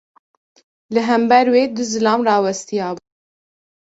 Li 0.93 1.01
hember 1.07 1.45
wê 1.53 1.63
du 1.75 1.83
zilam 1.91 2.19
rawestiyabûn. 2.27 3.07